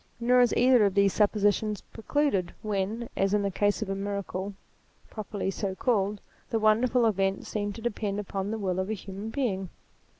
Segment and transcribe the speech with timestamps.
[0.19, 4.55] Nor is either of these suppositions precluded when, as in the case of a miracle
[5.11, 9.29] properly so called, the wonderful event seemed to depend upon the will of a human
[9.29, 9.69] being.